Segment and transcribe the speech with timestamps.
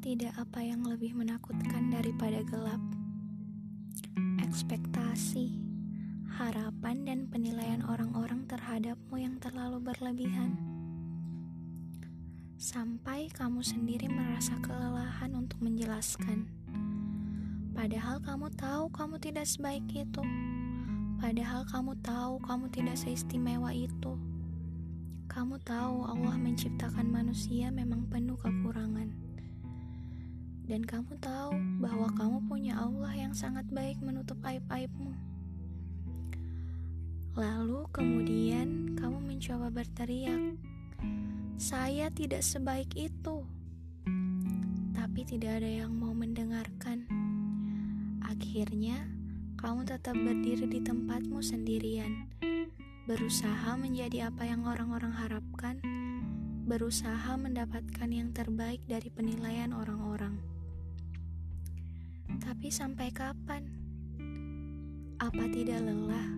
[0.00, 2.80] apa yang lebih menakutkan daripada gelap?
[4.40, 5.60] Ekspektasi,
[6.40, 10.56] harapan, dan penilaian orang-orang terhadapmu yang terlalu berlebihan.
[12.56, 16.48] Sampai kamu sendiri merasa kelelahan untuk menjelaskan.
[17.76, 20.24] Padahal kamu tahu kamu tidak sebaik itu.
[21.20, 24.16] Padahal kamu tahu kamu tidak seistimewa itu.
[25.28, 29.29] Kamu tahu Allah menciptakan manusia memang penuh kekurangan.
[30.70, 31.50] Dan kamu tahu
[31.82, 35.10] bahwa kamu punya Allah yang sangat baik menutup aib-aibmu.
[37.34, 40.54] Lalu kemudian kamu mencoba berteriak,
[41.58, 43.42] "Saya tidak sebaik itu."
[44.94, 47.02] Tapi tidak ada yang mau mendengarkan.
[48.22, 49.10] Akhirnya,
[49.58, 52.30] kamu tetap berdiri di tempatmu sendirian,
[53.10, 55.82] berusaha menjadi apa yang orang-orang harapkan,
[56.70, 60.59] berusaha mendapatkan yang terbaik dari penilaian orang-orang.
[62.50, 63.62] Tapi sampai kapan?
[65.22, 66.29] Apa tidak lelah